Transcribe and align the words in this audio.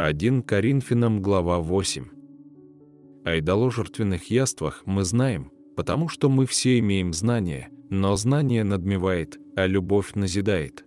1 0.00 0.42
Коринфянам 0.44 1.20
глава 1.20 1.58
8. 1.58 2.04
О 3.24 3.38
идоложертвенных 3.40 4.30
яствах 4.30 4.84
мы 4.86 5.02
знаем, 5.02 5.50
потому 5.74 6.08
что 6.08 6.28
мы 6.28 6.46
все 6.46 6.78
имеем 6.78 7.12
знание, 7.12 7.70
но 7.90 8.14
знание 8.14 8.62
надмевает, 8.62 9.40
а 9.56 9.66
любовь 9.66 10.14
назидает. 10.14 10.84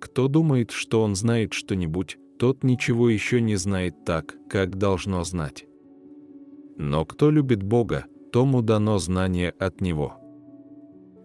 Кто 0.00 0.26
думает, 0.26 0.72
что 0.72 1.00
он 1.00 1.14
знает 1.14 1.52
что-нибудь, 1.52 2.18
тот 2.40 2.64
ничего 2.64 3.08
еще 3.08 3.40
не 3.40 3.54
знает 3.54 4.04
так, 4.04 4.34
как 4.50 4.78
должно 4.78 5.22
знать. 5.22 5.64
Но 6.76 7.04
кто 7.04 7.30
любит 7.30 7.62
Бога, 7.62 8.06
тому 8.32 8.62
дано 8.62 8.98
знание 8.98 9.50
от 9.50 9.80
Него. 9.80 10.21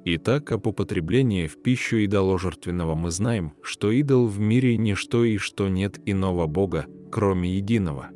Итак, 0.10 0.54
об 0.54 0.66
употреблении 0.68 1.48
в 1.48 1.62
пищу 1.62 1.98
идоложертвенного 2.05 2.96
мы 2.96 3.12
знаем, 3.12 3.52
что 3.62 3.92
идол 3.92 4.28
в 4.28 4.39
мире 4.39 4.78
ничто 4.78 5.26
и 5.26 5.36
что 5.36 5.68
нет 5.68 6.00
иного 6.06 6.48
Бога, 6.48 6.86
кроме 7.12 7.57
единого. 7.57 8.07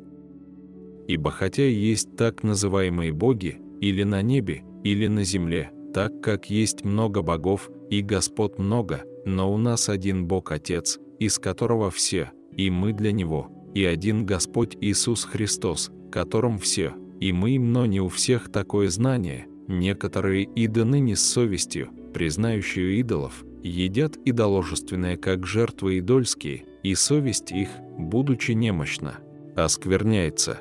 Ибо 1.06 1.30
хотя 1.30 1.64
есть 1.64 2.16
так 2.16 2.42
называемые 2.42 3.12
боги, 3.12 3.60
или 3.82 4.04
на 4.04 4.22
небе, 4.22 4.64
или 4.82 5.06
на 5.06 5.22
земле, 5.22 5.70
так 5.92 6.22
как 6.22 6.48
есть 6.48 6.82
много 6.82 7.20
богов, 7.20 7.68
и 7.90 8.00
Господ 8.00 8.58
много, 8.58 9.02
но 9.26 9.52
у 9.52 9.58
нас 9.58 9.90
один 9.90 10.26
Бог 10.26 10.50
Отец, 10.50 10.98
из 11.18 11.38
которого 11.38 11.90
все, 11.90 12.30
и 12.56 12.70
мы 12.70 12.94
для 12.94 13.12
Него, 13.12 13.50
и 13.74 13.84
один 13.84 14.24
Господь 14.24 14.78
Иисус 14.80 15.24
Христос, 15.24 15.90
которым 16.10 16.56
все, 16.56 16.94
и 17.20 17.32
мы, 17.32 17.58
но 17.58 17.84
не 17.84 18.00
у 18.00 18.08
всех 18.08 18.50
такое 18.50 18.88
знание– 18.88 19.44
Некоторые 19.72 20.44
и 20.44 20.66
до 20.66 20.84
ныне 20.84 21.16
с 21.16 21.22
совестью, 21.22 21.88
признающие 22.12 23.00
идолов, 23.00 23.42
едят 23.62 24.18
идоложественное 24.22 25.16
как 25.16 25.46
жертвы 25.46 26.00
идольские, 26.00 26.66
и 26.82 26.94
совесть 26.94 27.52
их, 27.52 27.70
будучи 27.96 28.52
немощна, 28.52 29.14
оскверняется. 29.56 30.60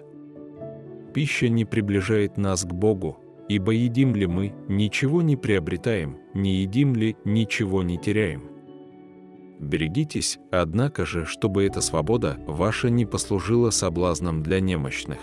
Пища 1.14 1.50
не 1.50 1.66
приближает 1.66 2.38
нас 2.38 2.64
к 2.64 2.72
Богу, 2.72 3.20
ибо 3.50 3.74
едим 3.74 4.16
ли 4.16 4.28
мы, 4.28 4.54
ничего 4.70 5.22
не 5.22 5.36
приобретаем, 5.36 6.18
не 6.34 6.62
едим 6.62 6.96
ли, 6.96 7.18
ничего 7.26 7.84
не 7.84 7.98
теряем. 7.98 8.44
Берегитесь, 9.60 10.40
однако 10.52 11.06
же, 11.06 11.26
чтобы 11.26 11.66
эта 11.66 11.82
свобода 11.82 12.38
ваша 12.48 12.90
не 12.90 13.06
послужила 13.06 13.72
соблазном 13.72 14.42
для 14.42 14.62
немощных. 14.62 15.20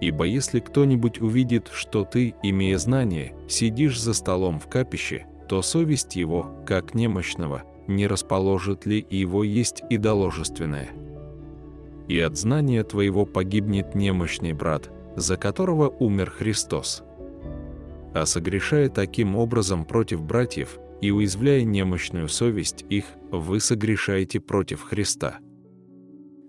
Ибо 0.00 0.24
если 0.24 0.60
кто-нибудь 0.60 1.20
увидит, 1.20 1.68
что 1.72 2.04
ты, 2.04 2.34
имея 2.42 2.78
знание, 2.78 3.34
сидишь 3.48 4.00
за 4.00 4.14
столом 4.14 4.58
в 4.58 4.66
капище, 4.66 5.26
то 5.48 5.62
совесть 5.62 6.16
его, 6.16 6.54
как 6.66 6.94
немощного, 6.94 7.64
не 7.86 8.06
расположит 8.06 8.86
ли 8.86 9.06
его 9.10 9.44
есть 9.44 9.82
идоложественное. 9.90 10.88
И 12.08 12.18
от 12.18 12.36
знания 12.36 12.82
твоего 12.82 13.26
погибнет 13.26 13.94
немощный 13.94 14.52
брат, 14.52 14.90
за 15.16 15.36
которого 15.36 15.88
умер 15.88 16.30
Христос. 16.30 17.02
А 18.14 18.26
согрешая 18.26 18.88
таким 18.88 19.36
образом 19.36 19.84
против 19.84 20.22
братьев 20.22 20.78
и 21.00 21.10
уязвляя 21.10 21.62
немощную 21.62 22.28
совесть 22.28 22.84
их, 22.88 23.04
вы 23.30 23.60
согрешаете 23.60 24.40
против 24.40 24.82
Христа. 24.82 25.38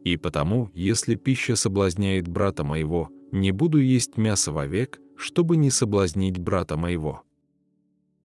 И 0.04 0.18
потому, 0.18 0.70
если 0.74 1.16
пища 1.16 1.56
соблазняет 1.56 2.28
брата 2.28 2.64
моего, 2.64 3.10
не 3.32 3.52
буду 3.52 3.80
есть 3.80 4.18
мясо 4.18 4.52
вовек, 4.52 5.00
чтобы 5.16 5.58
не 5.58 5.70
соблазнить 5.70 6.40
брата 6.40 6.78
моего. 6.78 7.24